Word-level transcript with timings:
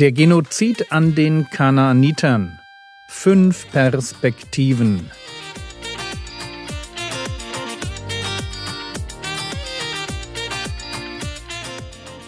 Der 0.00 0.12
Genozid 0.12 0.92
an 0.92 1.16
den 1.16 1.50
Kanaanitern. 1.50 2.60
Fünf 3.08 3.68
Perspektiven. 3.72 5.10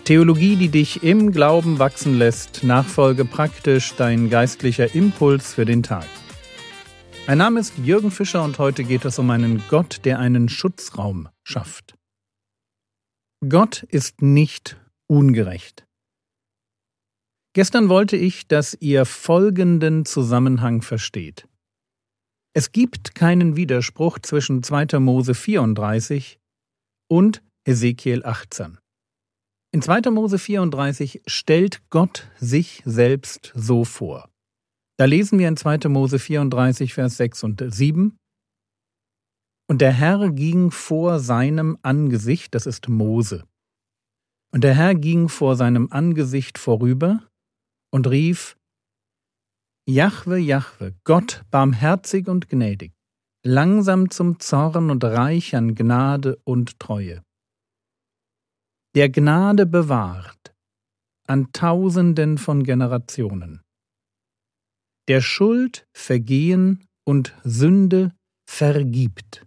Theologie, 0.02 0.56
die 0.56 0.68
dich 0.68 1.04
im 1.04 1.30
Glauben 1.30 1.78
wachsen 1.78 2.18
lässt, 2.18 2.64
nachfolge 2.64 3.24
praktisch 3.24 3.94
dein 3.94 4.30
geistlicher 4.30 4.92
Impuls 4.92 5.54
für 5.54 5.64
den 5.64 5.84
Tag. 5.84 6.08
Mein 7.28 7.38
Name 7.38 7.60
ist 7.60 7.78
Jürgen 7.78 8.10
Fischer 8.10 8.42
und 8.42 8.58
heute 8.58 8.82
geht 8.82 9.04
es 9.04 9.20
um 9.20 9.30
einen 9.30 9.62
Gott, 9.68 10.00
der 10.04 10.18
einen 10.18 10.48
Schutzraum 10.48 11.28
schafft. 11.44 11.94
Gott 13.48 13.84
ist 13.84 14.22
nicht 14.22 14.76
ungerecht. 15.06 15.86
Gestern 17.52 17.88
wollte 17.88 18.16
ich, 18.16 18.46
dass 18.46 18.76
ihr 18.80 19.04
folgenden 19.04 20.04
Zusammenhang 20.04 20.82
versteht. 20.82 21.48
Es 22.54 22.70
gibt 22.70 23.14
keinen 23.14 23.56
Widerspruch 23.56 24.20
zwischen 24.20 24.62
2. 24.62 25.00
Mose 25.00 25.34
34 25.34 26.38
und 27.08 27.42
Ezekiel 27.64 28.24
18. 28.24 28.78
In 29.72 29.82
2. 29.82 30.10
Mose 30.10 30.38
34 30.38 31.22
stellt 31.26 31.82
Gott 31.90 32.28
sich 32.38 32.82
selbst 32.84 33.52
so 33.54 33.84
vor. 33.84 34.28
Da 34.96 35.04
lesen 35.04 35.38
wir 35.38 35.48
in 35.48 35.56
2. 35.56 35.88
Mose 35.88 36.18
34, 36.18 36.94
Vers 36.94 37.16
6 37.16 37.44
und 37.44 37.64
7. 37.66 38.16
Und 39.68 39.80
der 39.80 39.92
Herr 39.92 40.30
ging 40.30 40.70
vor 40.70 41.20
seinem 41.20 41.78
Angesicht, 41.82 42.54
das 42.54 42.66
ist 42.66 42.88
Mose. 42.88 43.44
Und 44.52 44.64
der 44.64 44.74
Herr 44.74 44.94
ging 44.94 45.28
vor 45.28 45.56
seinem 45.56 45.90
Angesicht 45.92 46.58
vorüber 46.58 47.29
und 47.90 48.08
rief, 48.08 48.56
Jahwe, 49.88 50.38
Jahwe, 50.38 50.94
Gott 51.04 51.42
barmherzig 51.50 52.28
und 52.28 52.48
gnädig, 52.48 52.92
langsam 53.44 54.10
zum 54.10 54.38
Zorn 54.38 54.90
und 54.90 55.02
reich 55.04 55.56
an 55.56 55.74
Gnade 55.74 56.38
und 56.44 56.78
Treue 56.78 57.22
der 58.94 59.08
Gnade 59.08 59.66
bewahrt 59.66 60.54
an 61.26 61.52
Tausenden 61.52 62.38
von 62.38 62.64
Generationen, 62.64 63.60
der 65.08 65.20
Schuld, 65.20 65.86
Vergehen 65.96 66.84
und 67.06 67.36
Sünde 67.44 68.12
vergibt. 68.48 69.46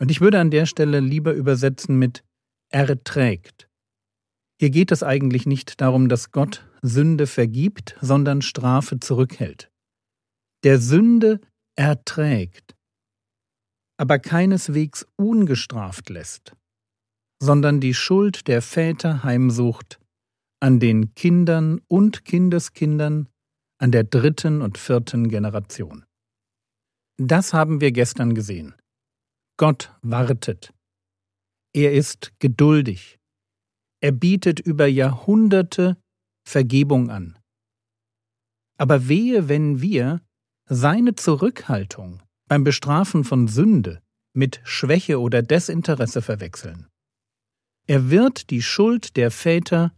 Und 0.00 0.10
ich 0.10 0.20
würde 0.20 0.38
an 0.38 0.50
der 0.50 0.66
Stelle 0.66 1.00
lieber 1.00 1.32
übersetzen 1.32 1.98
mit 1.98 2.24
erträgt. 2.70 3.70
Hier 4.60 4.70
geht 4.70 4.92
es 4.92 5.02
eigentlich 5.02 5.46
nicht 5.46 5.80
darum, 5.80 6.08
dass 6.08 6.30
Gott 6.30 6.66
Sünde 6.82 7.26
vergibt, 7.26 7.96
sondern 8.00 8.42
Strafe 8.42 9.00
zurückhält. 9.00 9.70
Der 10.62 10.78
Sünde 10.78 11.40
erträgt, 11.76 12.74
aber 13.98 14.18
keineswegs 14.18 15.06
ungestraft 15.16 16.08
lässt 16.08 16.54
sondern 17.44 17.80
die 17.80 17.94
Schuld 17.94 18.48
der 18.48 18.62
Väter 18.62 19.22
heimsucht 19.22 20.00
an 20.60 20.80
den 20.80 21.14
Kindern 21.14 21.80
und 21.88 22.24
Kindeskindern, 22.24 23.28
an 23.78 23.90
der 23.90 24.04
dritten 24.04 24.62
und 24.62 24.78
vierten 24.78 25.28
Generation. 25.28 26.04
Das 27.18 27.52
haben 27.52 27.82
wir 27.82 27.92
gestern 27.92 28.34
gesehen. 28.34 28.74
Gott 29.58 29.94
wartet. 30.02 30.72
Er 31.74 31.92
ist 31.92 32.32
geduldig. 32.38 33.18
Er 34.04 34.12
bietet 34.12 34.60
über 34.60 34.86
Jahrhunderte 34.86 35.96
Vergebung 36.46 37.08
an. 37.08 37.38
Aber 38.76 39.08
wehe, 39.08 39.48
wenn 39.48 39.80
wir 39.80 40.20
seine 40.68 41.14
Zurückhaltung 41.14 42.22
beim 42.46 42.64
Bestrafen 42.64 43.24
von 43.24 43.48
Sünde 43.48 44.02
mit 44.34 44.60
Schwäche 44.64 45.18
oder 45.18 45.40
Desinteresse 45.40 46.20
verwechseln. 46.20 46.86
Er 47.86 48.10
wird 48.10 48.50
die 48.50 48.60
Schuld 48.60 49.16
der 49.16 49.30
Väter 49.30 49.94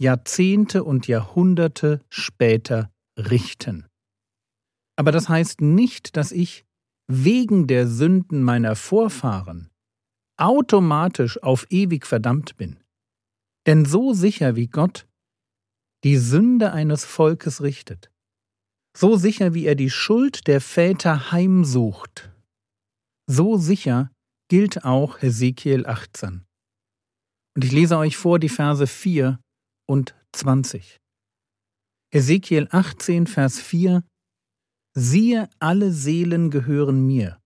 Jahrzehnte 0.00 0.84
und 0.84 1.08
Jahrhunderte 1.08 2.04
später 2.08 2.92
richten. 3.18 3.88
Aber 4.94 5.10
das 5.10 5.28
heißt 5.28 5.62
nicht, 5.62 6.16
dass 6.16 6.30
ich 6.30 6.64
wegen 7.08 7.66
der 7.66 7.88
Sünden 7.88 8.44
meiner 8.44 8.76
Vorfahren 8.76 9.72
automatisch 10.38 11.42
auf 11.42 11.66
ewig 11.70 12.06
verdammt 12.06 12.56
bin. 12.56 12.78
Denn 13.66 13.84
so 13.84 14.12
sicher 14.12 14.56
wie 14.56 14.68
Gott 14.68 15.08
die 16.04 16.16
Sünde 16.16 16.72
eines 16.72 17.04
Volkes 17.04 17.62
richtet, 17.62 18.12
so 18.96 19.16
sicher 19.16 19.54
wie 19.54 19.66
er 19.66 19.74
die 19.74 19.90
Schuld 19.90 20.46
der 20.46 20.60
Väter 20.60 21.32
heimsucht, 21.32 22.32
so 23.28 23.56
sicher 23.56 24.12
gilt 24.48 24.84
auch 24.84 25.20
Hesekiel 25.20 25.86
18. 25.86 26.44
Und 27.56 27.64
ich 27.64 27.72
lese 27.72 27.98
euch 27.98 28.16
vor 28.16 28.38
die 28.38 28.48
Verse 28.48 28.86
4 28.86 29.40
und 29.88 30.14
20. 30.32 30.98
Ezekiel 32.12 32.68
18, 32.70 33.26
Vers 33.26 33.60
4 33.60 34.04
Siehe, 34.94 35.50
alle 35.58 35.92
Seelen 35.92 36.50
gehören 36.50 37.06
mir. 37.06 37.38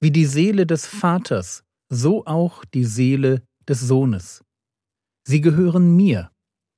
Wie 0.00 0.12
die 0.12 0.26
Seele 0.26 0.66
des 0.66 0.86
Vaters, 0.86 1.64
so 1.88 2.26
auch 2.26 2.64
die 2.64 2.84
Seele 2.84 3.44
des 3.66 3.80
Sohnes. 3.80 4.45
Sie 5.28 5.40
gehören 5.40 5.96
mir. 5.96 6.30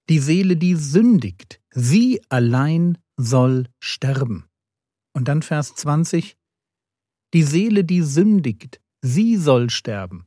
Die 0.08 0.20
Seele, 0.20 0.56
die 0.56 0.74
sündigt, 0.74 1.60
sie 1.70 2.22
allein 2.30 2.96
soll 3.18 3.68
sterben. 3.78 4.48
Und 5.12 5.28
dann 5.28 5.42
Vers 5.42 5.74
20 5.74 6.38
Die 7.34 7.42
Seele, 7.42 7.84
die 7.84 8.00
sündigt, 8.00 8.80
sie 9.02 9.36
soll 9.36 9.68
sterben. 9.68 10.26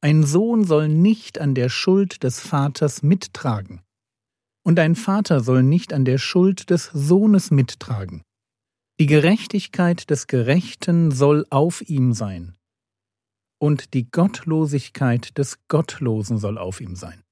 Ein 0.00 0.24
Sohn 0.24 0.64
soll 0.64 0.88
nicht 0.88 1.40
an 1.40 1.54
der 1.54 1.68
Schuld 1.68 2.24
des 2.24 2.40
Vaters 2.40 3.04
mittragen. 3.04 3.80
Und 4.64 4.80
ein 4.80 4.96
Vater 4.96 5.38
soll 5.38 5.62
nicht 5.62 5.92
an 5.92 6.04
der 6.04 6.18
Schuld 6.18 6.70
des 6.70 6.86
Sohnes 6.86 7.52
mittragen. 7.52 8.22
Die 8.98 9.06
Gerechtigkeit 9.06 10.10
des 10.10 10.26
Gerechten 10.26 11.12
soll 11.12 11.46
auf 11.50 11.80
ihm 11.88 12.12
sein. 12.12 12.56
Und 13.58 13.94
die 13.94 14.10
Gottlosigkeit 14.10 15.38
des 15.38 15.60
Gottlosen 15.68 16.38
soll 16.38 16.58
auf 16.58 16.80
ihm 16.80 16.96
sein. 16.96 17.22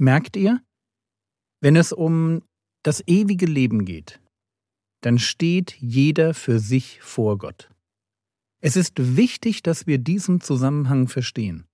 Merkt 0.00 0.34
ihr? 0.34 0.64
Wenn 1.60 1.76
es 1.76 1.92
um 1.92 2.42
das 2.82 3.06
ewige 3.06 3.44
Leben 3.44 3.84
geht, 3.84 4.18
dann 5.02 5.18
steht 5.18 5.76
jeder 5.78 6.32
für 6.32 6.58
sich 6.58 7.02
vor 7.02 7.36
Gott. 7.36 7.70
Es 8.62 8.76
ist 8.76 9.16
wichtig, 9.16 9.62
dass 9.62 9.86
wir 9.86 9.98
diesen 9.98 10.40
Zusammenhang 10.40 11.06
verstehen. 11.06 11.66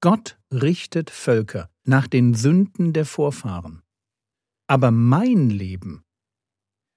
Gott 0.00 0.38
richtet 0.50 1.10
Völker 1.10 1.68
nach 1.84 2.06
den 2.06 2.32
Sünden 2.32 2.94
der 2.94 3.04
Vorfahren. 3.04 3.82
Aber 4.66 4.90
mein 4.90 5.50
Leben 5.50 6.04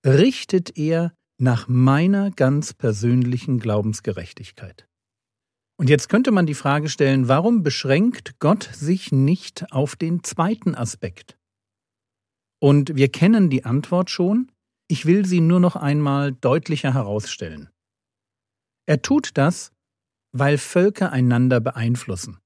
richtet 0.05 0.77
er 0.77 1.13
nach 1.41 1.67
meiner 1.67 2.31
ganz 2.31 2.73
persönlichen 2.73 3.59
Glaubensgerechtigkeit. 3.59 4.87
Und 5.81 5.89
jetzt 5.89 6.09
könnte 6.09 6.29
man 6.29 6.45
die 6.45 6.53
Frage 6.53 6.89
stellen, 6.89 7.27
warum 7.27 7.63
beschränkt 7.63 8.37
Gott 8.37 8.69
sich 8.71 9.11
nicht 9.11 9.71
auf 9.71 9.95
den 9.95 10.23
zweiten 10.23 10.75
Aspekt? 10.75 11.39
Und 12.61 12.95
wir 12.95 13.09
kennen 13.09 13.49
die 13.49 13.65
Antwort 13.65 14.11
schon, 14.11 14.51
ich 14.87 15.07
will 15.07 15.25
sie 15.25 15.41
nur 15.41 15.59
noch 15.59 15.75
einmal 15.75 16.33
deutlicher 16.33 16.93
herausstellen. 16.93 17.71
Er 18.85 19.01
tut 19.01 19.31
das, 19.39 19.71
weil 20.31 20.59
Völker 20.59 21.11
einander 21.11 21.59
beeinflussen. 21.59 22.37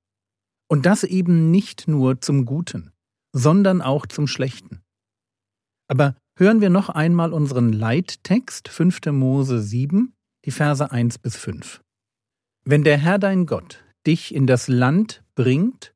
Und 0.69 0.85
das 0.85 1.03
eben 1.03 1.51
nicht 1.51 1.89
nur 1.89 2.21
zum 2.21 2.45
Guten, 2.45 2.93
sondern 3.33 3.81
auch 3.81 4.05
zum 4.05 4.27
Schlechten. 4.27 4.81
Aber 5.89 6.15
hören 6.39 6.61
wir 6.61 6.69
noch 6.69 6.87
einmal 6.87 7.33
unseren 7.33 7.73
Leittext 7.73 8.69
5. 8.69 9.07
Mose 9.07 9.61
7, 9.61 10.13
die 10.45 10.51
Verse 10.51 10.89
1 10.89 11.17
bis 11.17 11.35
5. 11.35 11.81
Wenn 12.67 12.83
der 12.83 12.97
Herr 12.97 13.19
dein 13.19 13.45
Gott 13.45 13.83
dich 14.07 14.33
in 14.33 14.47
das 14.47 14.67
Land 14.67 15.23
bringt, 15.35 15.93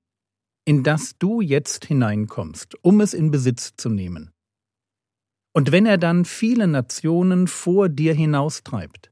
in 0.65 0.83
das 0.83 1.17
du 1.17 1.41
jetzt 1.41 1.85
hineinkommst, 1.85 2.75
um 2.83 3.01
es 3.01 3.15
in 3.15 3.31
Besitz 3.31 3.75
zu 3.75 3.89
nehmen, 3.89 4.31
und 5.51 5.71
wenn 5.71 5.87
er 5.87 5.97
dann 5.97 6.25
viele 6.25 6.67
Nationen 6.67 7.47
vor 7.47 7.89
dir 7.89 8.13
hinaustreibt, 8.13 9.11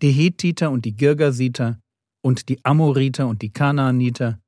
die 0.00 0.10
Hethiter 0.10 0.70
und 0.70 0.86
die 0.86 0.96
Girgasiter 0.96 1.78
und 2.24 2.48
die 2.48 2.64
Amoriter 2.64 3.28
und 3.28 3.42
die 3.42 3.52
Kanaaniter 3.52 4.40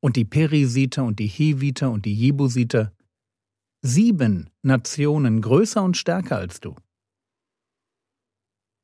und 0.00 0.14
die 0.14 0.24
Perisiter 0.24 1.02
und 1.02 1.18
die 1.18 1.26
Heviter 1.26 1.90
und 1.90 2.04
die 2.04 2.14
Jebusiter, 2.14 2.92
sieben 3.84 4.50
Nationen 4.62 5.42
größer 5.42 5.82
und 5.82 5.96
stärker 5.96 6.36
als 6.36 6.60
du. 6.60 6.76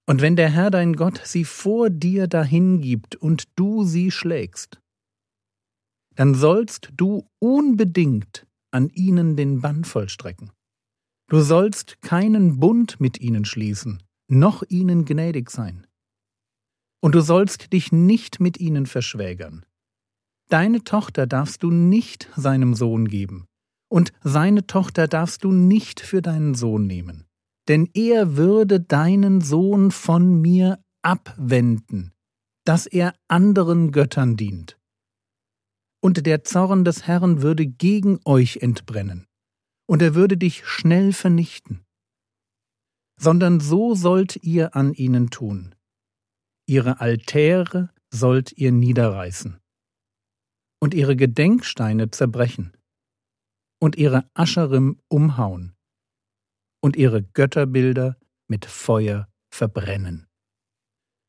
Und 0.08 0.22
wenn 0.22 0.36
der 0.36 0.48
Herr 0.48 0.70
dein 0.70 0.94
Gott 0.96 1.20
sie 1.22 1.44
vor 1.44 1.90
dir 1.90 2.28
dahingibt 2.28 3.16
und 3.16 3.44
du 3.56 3.84
sie 3.84 4.10
schlägst, 4.10 4.80
dann 6.16 6.34
sollst 6.34 6.90
du 6.96 7.28
unbedingt 7.38 8.46
an 8.70 8.88
ihnen 8.88 9.36
den 9.36 9.60
Bann 9.60 9.84
vollstrecken. 9.84 10.50
Du 11.28 11.40
sollst 11.40 12.00
keinen 12.00 12.58
Bund 12.58 12.98
mit 13.00 13.20
ihnen 13.20 13.44
schließen, 13.44 14.02
noch 14.28 14.62
ihnen 14.70 15.04
gnädig 15.04 15.50
sein. 15.50 15.86
Und 17.02 17.14
du 17.14 17.20
sollst 17.20 17.74
dich 17.74 17.92
nicht 17.92 18.40
mit 18.40 18.58
ihnen 18.58 18.86
verschwägern. 18.86 19.66
Deine 20.48 20.84
Tochter 20.84 21.26
darfst 21.26 21.62
du 21.62 21.70
nicht 21.70 22.30
seinem 22.34 22.72
Sohn 22.72 23.08
geben, 23.08 23.44
und 23.90 24.14
seine 24.22 24.66
Tochter 24.66 25.06
darfst 25.06 25.44
du 25.44 25.52
nicht 25.52 26.00
für 26.00 26.22
deinen 26.22 26.54
Sohn 26.54 26.86
nehmen, 26.86 27.27
denn 27.68 27.88
er 27.92 28.36
würde 28.36 28.80
deinen 28.80 29.42
Sohn 29.42 29.90
von 29.90 30.40
mir 30.40 30.82
abwenden, 31.02 32.14
dass 32.64 32.86
er 32.86 33.14
anderen 33.28 33.92
Göttern 33.92 34.36
dient. 34.36 34.78
Und 36.02 36.26
der 36.26 36.44
Zorn 36.44 36.84
des 36.84 37.06
Herrn 37.06 37.42
würde 37.42 37.66
gegen 37.66 38.20
euch 38.24 38.58
entbrennen, 38.58 39.26
und 39.86 40.00
er 40.00 40.14
würde 40.14 40.38
dich 40.38 40.66
schnell 40.66 41.12
vernichten. 41.12 41.84
Sondern 43.20 43.60
so 43.60 43.94
sollt 43.94 44.36
ihr 44.42 44.74
an 44.76 44.94
ihnen 44.94 45.28
tun. 45.30 45.74
Ihre 46.66 47.00
Altäre 47.00 47.90
sollt 48.10 48.52
ihr 48.52 48.72
niederreißen 48.72 49.58
und 50.80 50.94
ihre 50.94 51.16
Gedenksteine 51.16 52.10
zerbrechen 52.10 52.76
und 53.80 53.96
ihre 53.96 54.30
Ascherim 54.34 55.00
umhauen 55.08 55.77
und 56.80 56.96
ihre 56.96 57.22
Götterbilder 57.22 58.16
mit 58.46 58.66
Feuer 58.66 59.28
verbrennen. 59.50 60.26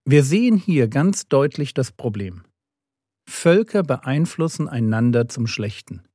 Wir 0.05 0.23
sehen 0.23 0.57
hier 0.57 0.87
ganz 0.87 1.27
deutlich 1.27 1.73
das 1.73 1.91
Problem. 1.91 2.43
Völker 3.27 3.83
beeinflussen 3.83 4.67
einander 4.67 5.27
zum 5.29 5.45
Schlechten. 5.45 6.07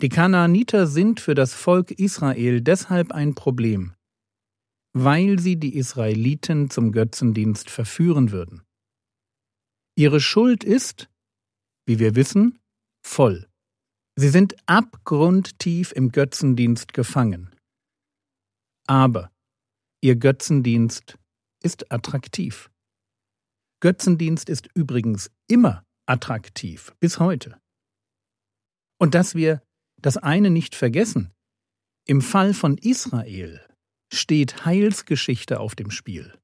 Die 0.00 0.08
Kanaaniter 0.08 0.86
sind 0.86 1.20
für 1.20 1.34
das 1.34 1.54
Volk 1.54 1.90
Israel 1.90 2.60
deshalb 2.60 3.12
ein 3.12 3.34
Problem, 3.34 3.94
weil 4.92 5.38
sie 5.38 5.56
die 5.56 5.76
Israeliten 5.76 6.70
zum 6.70 6.92
Götzendienst 6.92 7.70
verführen 7.70 8.30
würden. 8.30 8.62
Ihre 9.96 10.20
Schuld 10.20 10.64
ist, 10.64 11.08
wie 11.86 11.98
wir 11.98 12.14
wissen, 12.14 12.58
voll. 13.02 13.46
Sie 14.16 14.28
sind 14.28 14.56
abgrundtief 14.66 15.92
im 15.92 16.10
Götzendienst 16.12 16.92
gefangen. 16.92 17.55
Aber 18.86 19.30
ihr 20.00 20.16
Götzendienst 20.16 21.18
ist 21.62 21.90
attraktiv. 21.90 22.70
Götzendienst 23.80 24.48
ist 24.48 24.68
übrigens 24.74 25.30
immer 25.48 25.84
attraktiv, 26.06 26.94
bis 27.00 27.18
heute. 27.18 27.60
Und 28.98 29.14
dass 29.14 29.34
wir 29.34 29.62
das 30.00 30.16
eine 30.16 30.50
nicht 30.50 30.74
vergessen, 30.74 31.32
im 32.06 32.20
Fall 32.20 32.54
von 32.54 32.78
Israel 32.78 33.60
steht 34.12 34.64
Heilsgeschichte 34.64 35.58
auf 35.58 35.74
dem 35.74 35.90
Spiel. 35.90 36.38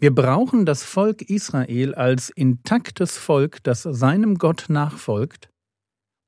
Wir 0.00 0.14
brauchen 0.14 0.66
das 0.66 0.84
Volk 0.84 1.22
Israel 1.22 1.94
als 1.94 2.30
intaktes 2.30 3.16
Volk, 3.16 3.64
das 3.64 3.82
seinem 3.82 4.36
Gott 4.36 4.66
nachfolgt, 4.68 5.50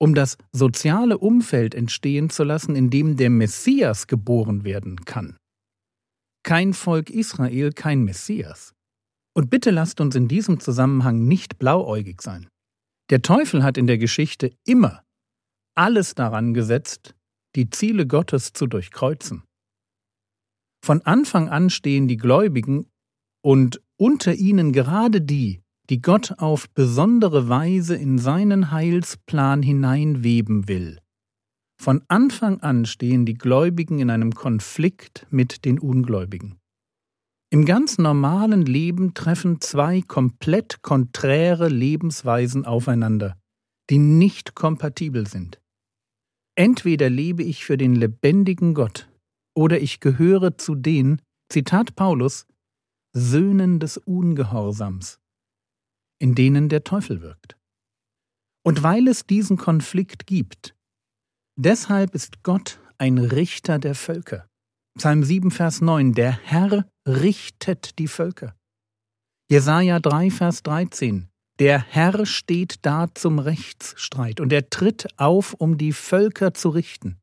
um 0.00 0.14
das 0.14 0.38
soziale 0.52 1.18
Umfeld 1.18 1.74
entstehen 1.74 2.30
zu 2.30 2.42
lassen, 2.42 2.74
in 2.74 2.90
dem 2.90 3.16
der 3.16 3.30
Messias 3.30 4.06
geboren 4.06 4.64
werden 4.64 5.04
kann. 5.04 5.36
Kein 6.42 6.72
Volk 6.72 7.10
Israel, 7.10 7.72
kein 7.72 8.02
Messias. 8.02 8.72
Und 9.36 9.50
bitte 9.50 9.70
lasst 9.70 10.00
uns 10.00 10.16
in 10.16 10.26
diesem 10.26 10.58
Zusammenhang 10.58 11.28
nicht 11.28 11.58
blauäugig 11.58 12.22
sein. 12.22 12.48
Der 13.10 13.22
Teufel 13.22 13.62
hat 13.62 13.76
in 13.76 13.86
der 13.86 13.98
Geschichte 13.98 14.52
immer 14.66 15.04
alles 15.76 16.14
daran 16.14 16.54
gesetzt, 16.54 17.14
die 17.54 17.68
Ziele 17.68 18.06
Gottes 18.06 18.52
zu 18.52 18.66
durchkreuzen. 18.66 19.44
Von 20.82 21.02
Anfang 21.02 21.48
an 21.48 21.68
stehen 21.68 22.08
die 22.08 22.16
Gläubigen 22.16 22.90
und 23.44 23.82
unter 23.98 24.34
ihnen 24.34 24.72
gerade 24.72 25.20
die, 25.20 25.60
die 25.90 26.00
Gott 26.00 26.38
auf 26.38 26.70
besondere 26.70 27.48
Weise 27.48 27.96
in 27.96 28.16
seinen 28.16 28.70
Heilsplan 28.70 29.62
hineinweben 29.62 30.68
will. 30.68 31.00
Von 31.82 32.02
Anfang 32.06 32.60
an 32.60 32.86
stehen 32.86 33.26
die 33.26 33.34
Gläubigen 33.34 33.98
in 33.98 34.08
einem 34.08 34.32
Konflikt 34.32 35.26
mit 35.30 35.64
den 35.64 35.80
Ungläubigen. 35.80 36.60
Im 37.52 37.64
ganz 37.64 37.98
normalen 37.98 38.64
Leben 38.64 39.14
treffen 39.14 39.60
zwei 39.60 40.02
komplett 40.02 40.82
konträre 40.82 41.68
Lebensweisen 41.68 42.64
aufeinander, 42.64 43.36
die 43.90 43.98
nicht 43.98 44.54
kompatibel 44.54 45.26
sind. 45.26 45.60
Entweder 46.54 47.10
lebe 47.10 47.42
ich 47.42 47.64
für 47.64 47.76
den 47.76 47.96
lebendigen 47.96 48.74
Gott, 48.74 49.08
oder 49.56 49.80
ich 49.80 49.98
gehöre 49.98 50.56
zu 50.56 50.76
den, 50.76 51.20
Zitat 51.48 51.96
Paulus, 51.96 52.46
Söhnen 53.12 53.80
des 53.80 53.96
Ungehorsams, 53.96 55.18
in 56.20 56.34
denen 56.36 56.68
der 56.68 56.84
Teufel 56.84 57.22
wirkt. 57.22 57.56
Und 58.62 58.82
weil 58.82 59.08
es 59.08 59.26
diesen 59.26 59.56
Konflikt 59.56 60.26
gibt, 60.26 60.76
deshalb 61.56 62.14
ist 62.14 62.42
Gott 62.42 62.78
ein 62.98 63.18
Richter 63.18 63.78
der 63.78 63.94
Völker. 63.94 64.46
Psalm 64.96 65.24
7, 65.24 65.50
Vers 65.50 65.80
9, 65.80 66.12
der 66.12 66.32
Herr 66.32 66.86
richtet 67.08 67.98
die 67.98 68.08
Völker. 68.08 68.54
Jesaja 69.50 69.98
3, 69.98 70.30
Vers 70.30 70.62
13, 70.62 71.28
der 71.58 71.78
Herr 71.78 72.26
steht 72.26 72.86
da 72.86 73.08
zum 73.14 73.38
Rechtsstreit 73.38 74.40
und 74.40 74.52
er 74.52 74.68
tritt 74.70 75.08
auf, 75.18 75.54
um 75.54 75.78
die 75.78 75.92
Völker 75.92 76.54
zu 76.54 76.68
richten. 76.68 77.18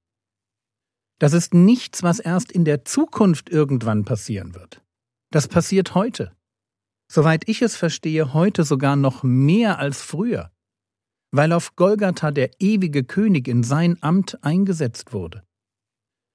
Das 1.20 1.34
ist 1.34 1.54
nichts, 1.54 2.04
was 2.04 2.20
erst 2.20 2.52
in 2.52 2.66
der 2.66 2.86
Zukunft 2.86 3.50
irgendwann 3.50 4.06
passieren 4.06 4.54
wird. 4.54 4.84
Das 5.32 5.48
passiert 5.48 5.96
heute. 5.96 6.37
Soweit 7.10 7.48
ich 7.48 7.62
es 7.62 7.76
verstehe, 7.76 8.34
heute 8.34 8.64
sogar 8.64 8.96
noch 8.96 9.24
mehr 9.24 9.80
als 9.80 10.02
früher, 10.02 10.52
weil 11.32 11.54
auf 11.54 11.76
Golgatha 11.76 12.32
der 12.32 12.52
ewige 12.60 13.04
König 13.04 13.48
in 13.48 13.64
sein 13.64 13.98
Amt 14.02 14.44
eingesetzt 14.44 15.14
wurde. 15.14 15.44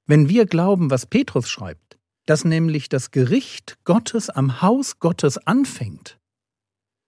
Wenn 0.07 0.29
wir 0.29 0.47
glauben, 0.47 0.91
was 0.91 1.07
Petrus 1.07 1.49
schreibt, 1.49 1.99
dass 2.27 2.45
nämlich 2.45 2.89
das 2.89 3.11
Gericht 3.11 3.79
Gottes 3.85 4.31
am 4.31 4.63
Haus 4.63 4.99
Gottes 4.99 5.39
anfängt, 5.39 6.19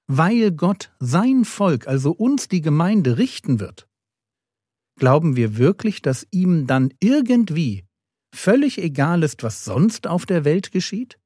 weil 0.06 0.52
Gott 0.52 0.92
sein 0.98 1.44
Volk, 1.44 1.86
also 1.86 2.12
uns 2.12 2.48
die 2.48 2.60
Gemeinde, 2.60 3.16
richten 3.16 3.60
wird, 3.60 3.88
glauben 4.96 5.36
wir 5.36 5.56
wirklich, 5.56 6.02
dass 6.02 6.26
ihm 6.30 6.66
dann 6.66 6.92
irgendwie 7.00 7.84
völlig 8.34 8.78
egal 8.78 9.22
ist, 9.22 9.42
was 9.42 9.64
sonst 9.64 10.06
auf 10.06 10.26
der 10.26 10.44
Welt 10.44 10.72
geschieht? 10.72 11.18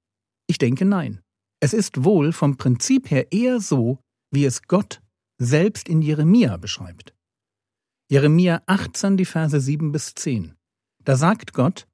Ich 0.46 0.58
denke 0.58 0.84
nein. 0.84 1.20
Es 1.60 1.72
ist 1.72 2.04
wohl 2.04 2.32
vom 2.32 2.56
Prinzip 2.56 3.10
her 3.10 3.32
eher 3.32 3.60
so, 3.60 3.98
wie 4.30 4.44
es 4.44 4.62
Gott 4.62 5.00
selbst 5.40 5.88
in 5.88 6.02
Jeremia 6.02 6.56
beschreibt. 6.56 7.14
Jeremia 8.10 8.62
18, 8.66 9.16
die 9.16 9.24
Verse 9.24 9.60
7 9.60 9.92
bis 9.92 10.14
10. 10.14 10.54
Da 11.04 11.16
sagt 11.16 11.52
Gott, 11.52 11.86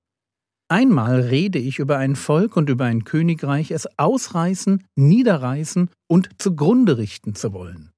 Einmal 0.69 1.21
rede 1.21 1.59
ich 1.59 1.79
über 1.79 1.99
ein 1.99 2.17
Volk 2.17 2.57
und 2.57 2.71
über 2.71 2.87
ein 2.87 3.05
Königreich, 3.05 3.71
es 3.71 3.87
ausreißen, 3.99 4.85
niederreißen 4.97 5.91
und 6.09 6.31
zugrunde 6.39 6.97
richten 6.97 7.35
zu 7.35 7.53
wollen. 7.53 7.93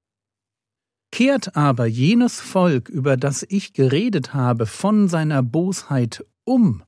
Kehrt 1.12 1.56
aber 1.56 1.86
jenes 1.86 2.40
Volk, 2.40 2.88
über 2.88 3.16
das 3.16 3.44
ich 3.48 3.72
geredet 3.72 4.34
habe, 4.34 4.66
von 4.66 5.08
seiner 5.08 5.42
Bosheit 5.42 6.26
um 6.44 6.82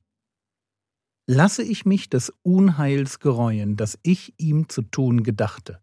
lasse 1.29 1.61
ich 1.61 1.85
mich 1.85 2.09
des 2.09 2.33
Unheils 2.41 3.19
gereuen, 3.19 3.75
das 3.75 3.99
ich 4.01 4.33
ihm 4.37 4.67
zu 4.67 4.81
tun 4.81 5.21
gedachte. 5.21 5.79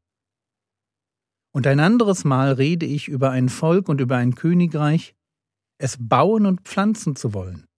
Und 1.55 1.69
ein 1.69 1.79
anderes 1.79 2.25
Mal 2.25 2.53
rede 2.53 2.85
ich 2.85 3.07
über 3.07 3.31
ein 3.31 3.49
Volk 3.49 3.89
und 3.89 4.01
über 4.01 4.17
ein 4.17 4.35
Königreich, 4.35 5.15
es 5.79 5.99
bauen 6.01 6.47
und 6.47 6.63
pflanzen 6.63 7.15
zu 7.15 7.33
wollen. 7.33 7.69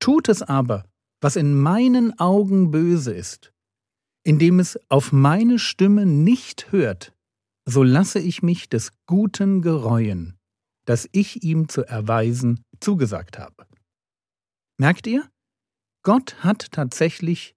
Tut 0.00 0.28
es 0.28 0.42
aber, 0.42 0.86
was 1.20 1.36
in 1.36 1.54
meinen 1.54 2.18
Augen 2.18 2.72
böse 2.72 3.14
ist, 3.14 3.52
indem 4.24 4.58
es 4.58 4.76
auf 4.88 5.12
meine 5.12 5.60
Stimme 5.60 6.04
nicht 6.04 6.72
hört, 6.72 7.14
so 7.64 7.84
lasse 7.84 8.18
ich 8.18 8.42
mich 8.42 8.68
des 8.68 8.92
Guten 9.06 9.62
gereuen, 9.62 10.36
das 10.84 11.08
ich 11.12 11.44
ihm 11.44 11.68
zu 11.68 11.84
erweisen 11.84 12.64
zugesagt 12.80 13.38
habe. 13.38 13.68
Merkt 14.78 15.06
ihr? 15.06 15.30
Gott 16.02 16.42
hat 16.42 16.72
tatsächlich 16.72 17.54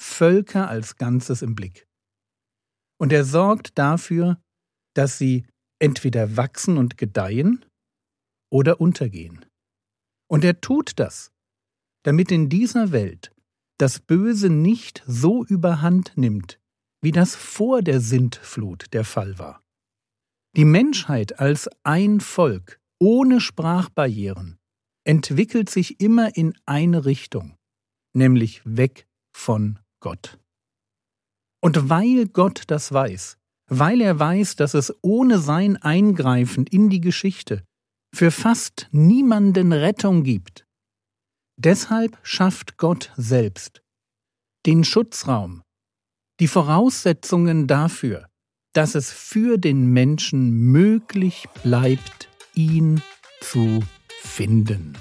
Völker 0.00 0.68
als 0.68 0.96
Ganzes 0.96 1.42
im 1.42 1.54
Blick. 1.54 1.86
Und 3.00 3.12
er 3.12 3.24
sorgt 3.24 3.78
dafür, 3.78 4.40
dass 4.94 5.18
sie 5.18 5.46
entweder 5.80 6.36
wachsen 6.36 6.76
und 6.76 6.98
gedeihen 6.98 7.64
oder 8.50 8.80
untergehen. 8.80 9.44
Und 10.30 10.44
er 10.44 10.60
tut 10.60 10.98
das, 10.98 11.32
damit 12.04 12.30
in 12.30 12.48
dieser 12.48 12.92
Welt 12.92 13.34
das 13.78 14.00
Böse 14.00 14.50
nicht 14.50 15.02
so 15.06 15.44
überhand 15.44 16.16
nimmt, 16.16 16.60
wie 17.00 17.12
das 17.12 17.36
vor 17.36 17.82
der 17.82 18.00
Sintflut 18.00 18.92
der 18.92 19.04
Fall 19.04 19.38
war. 19.38 19.62
Die 20.56 20.64
Menschheit 20.64 21.38
als 21.38 21.68
ein 21.84 22.20
Volk 22.20 22.80
ohne 22.98 23.40
Sprachbarrieren 23.40 24.58
entwickelt 25.04 25.70
sich 25.70 26.00
immer 26.00 26.36
in 26.36 26.58
eine 26.66 27.04
Richtung, 27.04 27.57
nämlich 28.18 28.60
weg 28.64 29.06
von 29.32 29.78
Gott. 30.00 30.38
Und 31.60 31.88
weil 31.88 32.26
Gott 32.26 32.64
das 32.66 32.92
weiß, 32.92 33.38
weil 33.68 34.00
er 34.00 34.18
weiß, 34.18 34.56
dass 34.56 34.74
es 34.74 34.94
ohne 35.02 35.38
sein 35.38 35.76
Eingreifen 35.76 36.66
in 36.66 36.90
die 36.90 37.00
Geschichte 37.00 37.64
für 38.14 38.30
fast 38.30 38.88
niemanden 38.92 39.72
Rettung 39.72 40.22
gibt, 40.22 40.66
deshalb 41.56 42.18
schafft 42.22 42.76
Gott 42.76 43.12
selbst 43.16 43.82
den 44.66 44.84
Schutzraum, 44.84 45.62
die 46.40 46.48
Voraussetzungen 46.48 47.66
dafür, 47.66 48.28
dass 48.74 48.94
es 48.94 49.10
für 49.12 49.58
den 49.58 49.86
Menschen 49.92 50.50
möglich 50.50 51.48
bleibt, 51.62 52.28
ihn 52.54 53.02
zu 53.40 53.80
finden. 54.20 54.96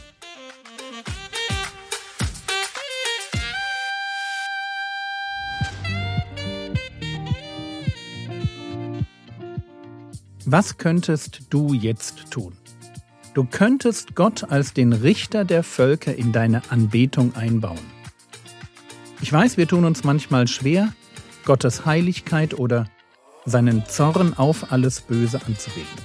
Was 10.50 10.78
könntest 10.78 11.42
du 11.50 11.74
jetzt 11.74 12.32
tun? 12.32 12.54
Du 13.34 13.44
könntest 13.44 14.16
Gott 14.16 14.50
als 14.50 14.74
den 14.74 14.94
Richter 14.94 15.44
der 15.44 15.62
Völker 15.62 16.16
in 16.16 16.32
deine 16.32 16.62
Anbetung 16.70 17.36
einbauen. 17.36 17.84
Ich 19.20 19.34
weiß, 19.34 19.58
wir 19.58 19.68
tun 19.68 19.84
uns 19.84 20.06
manchmal 20.06 20.48
schwer, 20.48 20.94
Gottes 21.44 21.86
Heiligkeit 21.86 22.58
oder 22.58 22.86
seinen 23.44 23.86
Zorn 23.88 24.36
auf 24.36 24.72
alles 24.72 25.02
Böse 25.02 25.42
anzubeten. 25.46 25.98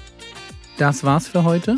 Das 0.76 1.04
war's 1.04 1.28
für 1.28 1.44
heute. 1.44 1.76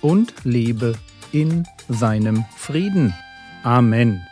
und 0.02 0.34
lebe 0.44 0.96
in 1.32 1.68
seinem 1.88 2.46
Frieden. 2.56 3.14
Amen. 3.64 4.29